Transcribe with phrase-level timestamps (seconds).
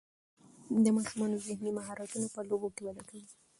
[0.83, 3.27] د ماشومانو ذهني مهارتونه په لوبو کې وده کوي.